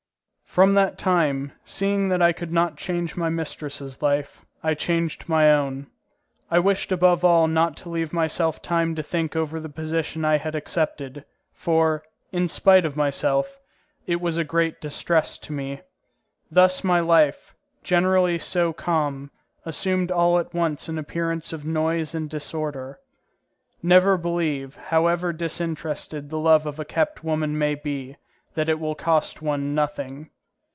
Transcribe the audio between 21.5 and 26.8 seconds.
of noise and disorder. Never believe, however disinterested the love of